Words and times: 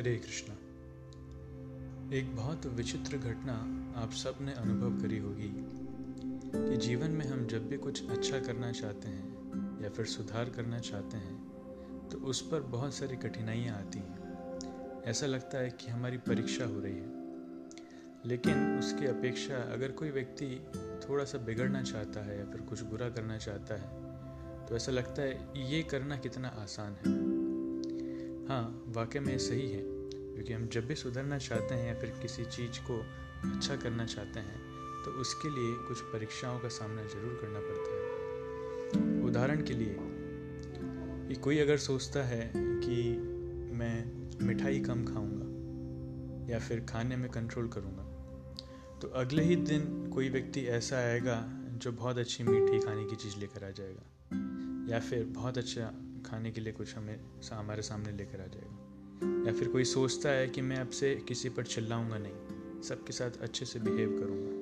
हरे 0.00 0.16
कृष्णा। 0.16 0.54
एक 2.16 2.36
बहुत 2.36 2.66
विचित्र 2.66 3.16
घटना 3.16 3.52
आप 4.02 4.12
सबने 4.12 4.52
अनुभव 4.52 5.02
करी 5.02 5.18
होगी 5.18 5.50
कि 6.68 6.76
जीवन 6.76 7.10
में 7.10 7.26
हम 7.26 7.46
जब 7.46 7.68
भी 7.68 7.76
कुछ 7.76 8.10
अच्छा 8.10 8.40
करना 8.40 8.72
चाहते 8.72 9.08
हैं 9.08 9.82
या 9.82 9.90
फिर 9.90 10.06
सुधार 10.06 10.50
करना 10.50 10.78
चाहते 10.78 11.16
हैं 11.16 12.08
तो 12.08 12.18
उस 12.18 12.40
पर 12.50 12.60
बहुत 12.60 12.94
सारी 12.94 13.16
कठिनाइयाँ 13.16 13.76
आती 13.76 13.98
हैं। 13.98 15.02
ऐसा 15.02 15.26
लगता 15.26 15.58
है 15.58 15.70
कि 15.70 15.90
हमारी 15.90 16.18
परीक्षा 16.18 16.64
हो 16.64 16.80
रही 16.80 16.96
है। 16.96 17.08
लेकिन 18.24 18.78
उसकी 18.78 19.06
अपेक्षा 19.06 19.56
अगर 19.56 19.92
कोई 19.92 20.10
व्यक्ति 20.10 20.66
थोड़ा 21.08 21.24
सा 21.24 21.38
बिगड़ना 21.38 21.82
चाहता 21.82 22.20
है 22.20 22.38
या 22.38 22.44
फिर 22.44 22.60
कुछ 22.60 22.80
बुरा 22.80 23.10
करना 23.10 23.38
चाहता 23.38 23.74
है 23.74 24.66
तो 24.66 24.76
ऐसा 24.76 24.92
लगता 24.92 25.22
है 25.22 25.48
ये 25.72 25.82
करना 25.82 26.16
कितना 26.16 26.48
आसान 26.48 26.92
है। 26.92 27.39
हाँ 28.50 28.84
वाकई 28.88 29.18
में 29.18 29.36
सही 29.38 29.68
है, 29.70 29.80
क्योंकि 29.80 30.52
हम 30.52 30.66
जब 30.68 30.86
भी 30.86 30.94
सुधरना 30.94 31.36
चाहते 31.38 31.74
हैं 31.74 31.86
या 31.86 32.00
फिर 32.00 32.10
किसी 32.22 32.44
चीज़ 32.44 32.80
को 32.80 32.96
अच्छा 33.50 33.76
करना 33.76 34.06
चाहते 34.06 34.40
हैं 34.40 34.58
तो 35.04 35.10
उसके 35.10 35.50
लिए 35.50 35.74
कुछ 35.88 36.00
परीक्षाओं 36.00 36.58
का 36.60 36.68
सामना 36.68 37.02
ज़रूर 37.02 37.38
करना 37.42 37.60
पड़ता 37.60 37.92
है। 37.92 39.22
उदाहरण 39.22 39.62
के 39.62 39.74
लिए, 39.74 39.94
कि 41.28 41.34
कोई 41.34 41.58
अगर 41.58 41.76
सोचता 41.76 42.22
है 42.22 42.52
कि 42.56 42.96
मैं 43.78 44.46
मिठाई 44.46 44.80
कम 44.80 45.04
खाऊँगा 45.04 46.52
या 46.52 46.58
फिर 46.58 46.80
खाने 46.80 47.16
में 47.16 47.30
कंट्रोल 47.30 47.68
करूँगा 47.68 48.04
तो 48.98 49.08
अगले 49.08 49.42
ही 49.42 49.56
दिन 49.56 50.10
कोई 50.14 50.28
व्यक्ति 50.28 50.60
ऐसा 50.60 50.96
आएगा 50.96 51.42
जो 51.74 51.92
बहुत 51.92 52.18
अच्छी 52.18 52.44
मीठी 52.44 52.80
खाने 52.80 53.04
की 53.04 53.16
चीज़ 53.16 53.38
लेकर 53.38 53.64
आ 53.64 53.70
जाएगा, 53.70 54.92
या 54.94 55.00
फिर 55.00 55.24
बहुत 55.24 55.58
अच्छा 55.58 55.92
खाने 56.22 56.50
के 56.50 56.60
लिए 56.60 56.72
कुछ 56.72 56.96
हमें 56.96 57.18
हमारे 57.52 57.82
सामने 57.82 58.12
लेकर 58.12 58.40
आ 58.40 58.46
जाएगा। 58.46 59.46
या 59.46 59.52
फिर 59.52 59.68
कोई 59.68 59.84
सोचता 59.84 60.28
है 60.28 60.48
कि 60.48 60.60
मैं 60.60 60.76
अब 60.76 60.90
से 60.90 61.14
किसी 61.28 61.48
पर 61.48 61.66
चिल्लाऊँगा 61.66 62.18
नहीं, 62.18 62.82
सबके 62.82 63.12
साथ 63.12 63.30
अच्छे 63.42 63.66
से 63.66 63.78
बिहेव 63.78 64.16
करूँगा। 64.20 64.58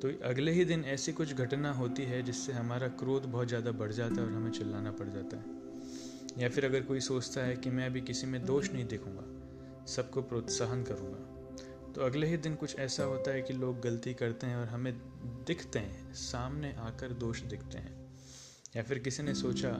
तो 0.00 0.08
अगले 0.28 0.52
ही 0.52 0.64
दिन 0.64 0.84
ऐसी 0.84 1.12
कुछ 1.12 1.34
घटना 1.34 1.72
होती 1.72 2.02
है 2.02 2.22
जिससे 2.22 2.52
हमारा 2.52 2.88
क्रोध 2.88 3.22
बहुत 3.22 3.48
ज़्यादा 3.48 3.72
बढ़ 3.72 3.92
जाता 3.92 4.14
है 4.14 4.26
और 4.26 4.32
हमें 4.32 4.50
चिल्लाना 4.50 4.90
पड़ 4.90 5.08
जाता 5.08 5.36
है। 5.36 6.42
या 6.42 6.48
फिर 6.48 6.64
अगर 6.64 6.80
कोई 6.80 7.00
सोचता 7.00 7.40
है 7.40 7.56
कि 7.56 7.70
मैं 7.70 7.86
अभी 7.86 8.00
किसी 8.00 8.26
में 8.26 8.44
दोष 8.46 8.72
नहीं 8.72 8.84
देखूँगा, 8.84 9.24
सबको 9.86 10.22
प्रोत्साहन 10.22 10.82
करूँगा। 10.82 11.92
तो 11.92 12.00
अगले 12.00 12.26
ही 12.26 12.36
दिन 12.36 12.54
कुछ 12.54 12.78
ऐसा 12.78 13.04
होता 13.04 13.30
है 13.30 13.42
कि 13.42 13.52
लोग 13.52 13.80
गलती 13.80 14.14
करते 14.14 14.46
हैं 14.46 14.56
और 14.56 14.66
हमें 14.66 14.92
दिखते 15.46 15.78
हैं, 15.78 16.14
सामने 16.14 16.72
आकर 16.72 17.12
दोष 17.12 17.40
दिखते 17.40 17.78
हैं। 17.78 18.00
या 18.76 18.82
फिर 18.82 18.98
किसी 18.98 19.22
ने 19.22 19.34
सोचा 19.34 19.70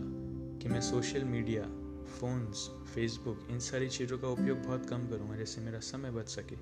कि 0.63 0.69
मैं 0.69 0.81
सोशल 0.81 1.25
मीडिया, 1.25 1.63
फ़ोन्स, 2.09 2.69
फेसबुक, 2.95 3.47
इन 3.51 3.59
सारी 3.59 3.89
चीज़ों 3.89 4.19
का 4.19 4.29
उपयोग 4.29 4.59
बहुत 4.59 4.87
कम 4.87 5.07
करूँगा, 5.07 5.37
जिससे 5.37 5.61
मेरा 5.61 5.79
समय 5.79 6.11
बच 6.11 6.29
सके। 6.29 6.57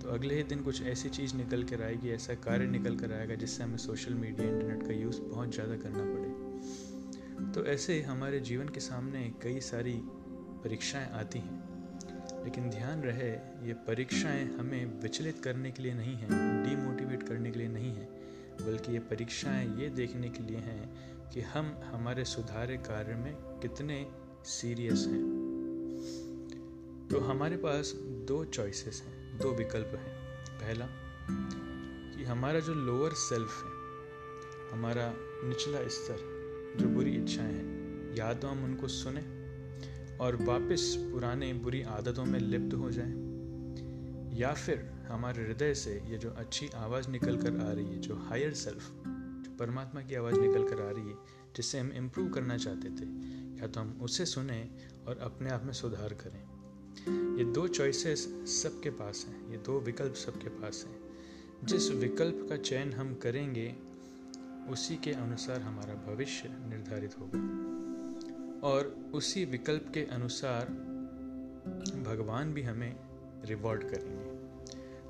तो 0.00 0.08
अगले 0.08 0.34
ही 0.34 0.42
दिन 0.42 0.62
कुछ 0.62 0.82
ऐसी 0.82 1.08
चीज़ 1.08 1.34
निकल 1.34 1.62
कर 1.62 1.82
आएगी, 1.82 2.10
ऐसा 2.10 2.34
कार्य 2.34 2.66
निकल 2.66 2.96
कर 2.96 3.12
आएगा, 3.12 3.34
जिससे 3.34 3.62
हमें 3.64 3.76
सोशल 3.76 4.14
मीडिया, 4.14 4.48
इंटरनेट 4.48 4.82
का 4.82 4.94
यूज़ 4.94 5.20
बहुत 5.20 5.54
ज़्यादा 5.54 5.76
करना 5.76 6.04
पड़े। 6.04 7.52
तो 7.52 7.64
ऐसे 7.66 8.00
हमारे 8.02 8.40
जीवन 8.40 8.68
के 8.68 8.80
सामने 8.80 9.22
कई 9.42 9.60
सारी 9.60 9.94
परीक्षाएँ 10.64 11.10
आती 11.10 11.38
हैं, 11.38 11.62
लेकिन 12.44 12.68
ध्यान 12.70 13.02
रहे, 13.02 13.30
ये 13.66 13.74
परीक्षाएँ 13.86 14.44
हमें 14.58 15.00
विचलित 15.00 15.40
करने 15.44 15.70
के 15.70 15.82
लिए 15.82 15.94
नहीं 15.94 16.16
हैं 16.16 16.28
डीमोटिवेट 16.64 17.22
करने 17.22 17.50
के 17.50 17.58
लिए 17.58 17.68
नहीं 17.68 17.94
हैं, 17.94 18.08
बल्कि 18.66 18.92
ये 18.92 18.98
परीक्षाएँ 18.98 19.80
ये 19.80 19.88
देखने 19.88 20.28
के 20.28 20.42
लिए 20.42 20.58
हैं 20.58 21.12
कि 21.34 21.40
हम 21.40 21.80
हमारे 21.84 22.24
सुधारे 22.24 22.76
कार्य 22.76 23.14
में 23.14 23.34
कितने 23.36 24.12
सीरियस 24.44 24.98
हैं। 24.98 25.42
तो 27.10 27.20
हमारे 27.20 27.56
पास 27.56 27.92
दो 28.02 28.44
चॉइसेस 28.44 29.02
हैं, 29.06 29.38
दो 29.38 29.50
विकल्प 29.50 29.92
हैं। 29.94 30.44
पहला, 30.60 30.88
कि 32.16 32.24
हमारा 32.24 32.60
जो 32.60 32.74
लोअर 32.74 33.10
सेल्फ 33.12 33.64
है, 33.64 33.70
हमारा 34.72 35.14
निचला 35.48 35.88
स्तर, 35.88 36.16
जो 36.80 36.88
बुरी 36.88 37.10
इच्छाएँ 37.10 37.54
हैं 37.54 38.14
या 38.16 38.34
तो 38.34 38.48
हम 38.48 38.64
उनको 38.64 38.88
सुने 38.88 39.20
और 40.16 40.36
वापस 40.36 40.96
पुराने 41.12 41.52
बुरी 41.52 41.82
आदतों 41.82 42.24
में 42.24 42.40
लिप्त 42.40 42.74
हो 42.74 42.90
जाएँ। 42.90 43.32
या 44.38 44.52
फिर 44.52 44.90
हमारे 45.08 45.44
हृदय 45.44 45.74
से 45.74 46.02
ये 46.06 46.18
जो 46.18 46.30
अच्छी 46.30 46.68
आवाज़ 46.74 47.08
निकल 47.08 47.36
कर 47.36 47.60
आ 47.60 47.72
रही 47.72 47.86
है, 47.86 47.98
जो 47.98 48.16
हायर 48.16 48.52
सेल्फ 48.52 49.01
परमात्मा 49.60 50.02
की 50.02 50.14
आवाज़ 50.14 50.34
निकल 50.34 50.64
कर 50.64 50.82
आ 50.82 50.90
रही 50.90 51.08
है 51.08 51.14
जिससे 51.56 51.78
हम 51.78 51.92
इम्प्रूव 51.92 52.28
करना 52.28 52.56
चाहते 52.56 52.88
थे। 52.88 53.32
या 53.60 53.66
तो 53.66 53.80
हम 53.80 53.98
उसे 54.02 54.26
सुने 54.26 54.70
और 55.08 55.18
अपने 55.18 55.50
आप 55.50 55.64
में 55.64 55.72
सुधार 55.72 56.14
करें। 56.14 56.52
ये 57.36 57.44
दो 57.44 57.68
चॉइसेस 57.68 58.28
सबके 58.46 58.90
पास 58.90 59.26
हैं, 59.28 59.50
ये 59.50 59.56
दो 59.56 59.80
विकल्प 59.80 60.14
सबके 60.14 60.48
पास 60.48 60.84
हैं। 60.88 61.00
जिस 61.64 61.90
विकल्प 61.90 62.46
का 62.48 62.56
चयन 62.56 62.92
हम 62.92 63.14
करेंगे, 63.14 63.76
उसी 64.68 64.96
के 64.96 65.12
अनुसार 65.12 65.60
हमारा 65.60 65.94
भविष्य 65.94 66.48
निर्धारित 66.48 67.18
होगा। 67.18 67.38
और 68.68 69.10
उसी 69.14 69.44
विकल्प 69.44 69.90
के 69.94 70.04
अनुसार 70.04 70.66
भगवान 72.02 72.52
भी 72.54 72.62
हमें 72.62 73.00
रिवॉर्ड 73.44 73.82
करेंगे। 73.82 74.32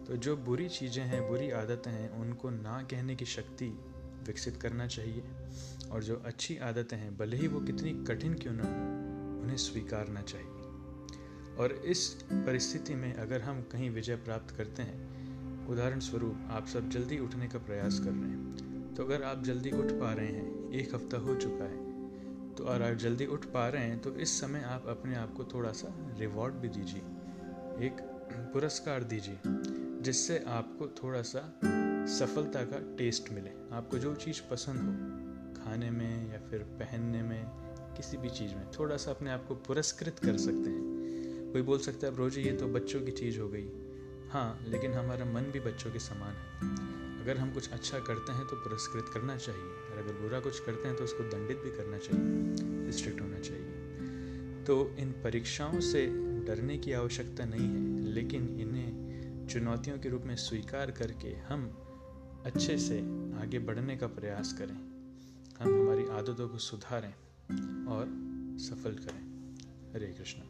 तो 0.04 0.16
जो 0.16 0.36
बुरी 0.36 0.69
चीज़ें 0.69 1.04
हैं, 1.04 1.28
बुरी 1.28 1.50
आदतें 1.50 1.91
हैं, 1.91 2.10
उनको 2.10 2.50
ना 2.50 2.82
कहने 2.82 3.16
की 3.16 3.24
शक्ति 3.24 3.78
विकसित 4.27 4.56
करना 4.56 4.87
चाहिए। 4.87 5.22
और 5.91 6.03
जो 6.03 6.22
अच्छी 6.27 6.56
आदतें 6.60 6.97
हैं, 6.97 7.16
भले 7.19 7.37
ही 7.37 7.49
वो 7.49 7.60
कितनी 7.60 7.93
कठिन 8.05 8.34
क्यों 8.34 8.53
ना 8.53 8.65
हो, 8.65 9.43
उन्हें 9.43 9.56
स्वीकारना 9.59 10.22
चाहिए। 10.22 11.56
और 11.59 11.72
इस 11.87 12.06
परिस्थिति 12.33 12.94
में 12.94 13.12
अगर 13.15 13.41
हम 13.41 13.60
कहीं 13.62 13.91
विजय 13.91 14.16
प्राप्त 14.19 14.55
करते 14.56 14.83
हैं 14.83 15.66
उदाहरण 15.69 16.00
स्वरूप 16.00 16.49
आप 16.50 16.66
सब 16.66 16.88
जल्दी 16.91 17.19
उठने 17.19 17.49
का 17.49 17.59
प्रयास 17.59 17.99
कर 17.99 18.10
रहे 18.10 18.31
हैं 18.31 18.94
तो 18.94 19.05
अगर 19.05 19.22
आप 19.22 19.43
जल्दी 19.44 19.71
उठ 19.71 19.93
पा 19.93 20.12
रहे 20.12 20.27
हैं, 20.27 20.71
एक 20.71 20.94
हफ़्ता 20.94 21.19
हो 21.19 21.34
चुका 21.34 21.65
है 21.65 22.54
तो 22.54 22.65
और 22.65 22.83
आप 22.83 22.97
जल्दी 22.97 23.27
उठ 23.27 23.44
पा 23.47 23.69
रहे 23.69 23.84
हैं 23.84 23.99
तो 23.99 24.15
इस 24.16 24.41
समय 24.41 24.62
आप 24.66 24.87
अपने 24.89 25.15
आप 25.16 25.34
को 25.34 25.44
थोड़ा 25.44 25.72
सा 25.72 25.94
रिवॉर्ड 26.19 26.54
भी 26.54 26.69
दीजिए, 26.69 27.03
एक 27.87 28.00
पुरस्कार 28.53 29.04
दीजिए, 29.04 29.39
जिससे 30.03 30.39
आपको 30.49 30.87
थोड़ा 31.03 31.22
सा 31.22 31.41
सफलता 32.06 32.64
का 32.64 32.96
टेस्ट 32.96 33.32
मिले। 33.32 33.50
आपको 33.76 33.98
जो 33.98 34.14
चीज़ 34.14 34.50
पसंद 34.50 34.76
हो, 34.76 35.12
खाने 35.64 35.90
में 35.90 36.32
या 36.32 36.38
फिर 36.38 36.58
पहनने 36.58 37.22
में, 37.22 37.44
किसी 37.96 38.16
भी 38.16 38.30
चीज़ 38.30 38.54
में 38.54 38.66
थोड़ा 38.78 38.96
सा 38.96 39.10
अपने 39.10 39.30
आप 39.30 39.46
को 39.46 39.54
पुरस्कृत 39.54 40.18
कर 40.18 40.36
सकते 40.36 40.70
हैं। 40.70 40.82
कोई 41.52 41.62
बोल 41.62 41.78
सकता 41.78 42.06
है 42.06 42.14
ब्रोजी 42.14 42.42
ये 42.42 42.52
तो 42.52 42.66
बच्चों 42.66 43.00
की 43.00 43.10
चीज़ 43.10 43.41
हो 43.41 43.48
गई। 43.48 43.68
हाँ 44.30 44.64
लेकिन 44.68 44.92
हमारा 44.92 45.24
मन 45.24 45.42
भी 45.42 45.60
बच्चों 45.60 45.92
के 45.92 45.98
समान 45.98 46.34
है। 46.34 47.22
अगर 47.22 47.36
हम 47.36 47.54
कुछ 47.54 47.70
अच्छा 47.70 47.98
करते 47.98 48.32
हैं 48.32 48.46
तो 48.46 48.56
पुरस्कृत 48.56 49.06
करना 49.14 49.36
चाहिए। 49.36 49.62
और 49.62 49.98
अगर 49.98 50.12
बुरा 50.12 50.41
कुछ 50.41 50.60
करते 50.60 50.88
हैं 50.88 50.96
तो 50.96 51.04
उसको 51.04 51.24
दंडित 51.24 51.58
भी 51.58 51.70
करना 51.70 51.98
चाहिए। 51.98 52.92
स्ट्रिक्ट 52.92 53.20
होना 53.20 53.38
चाहिए। 53.38 53.68
तो 54.64 54.96
इन 54.98 55.12
परीक्षाओं 55.12 55.80
से 55.80 56.06
डरने 56.44 56.78
की 56.78 56.92
आवश्यकता 56.92 57.44
नहीं 57.44 57.68
है, 57.68 58.02
लेकिन 58.02 58.60
इन्हें 58.60 59.02
चुनौतियों 59.48 59.98
के 59.98 60.08
रूप 60.08 60.22
में 60.22 60.36
स्वीकार 60.36 60.91
करके 60.91 61.28
हम 61.28 61.88
अच्छे 62.44 62.78
से 62.78 62.98
आगे 63.42 63.58
बढ़ने 63.58 63.97
का 63.97 64.06
प्रयास 64.06 64.53
करें। 64.53 64.92
हम 65.60 65.80
हमारी 65.80 66.04
आदतों 66.04 66.48
को 66.48 66.58
सुधारें 66.58 67.14
और 67.86 68.06
सफल 68.58 68.94
करें। 68.94 69.54
हरे 69.94 70.06
कृष्ण। 70.06 70.41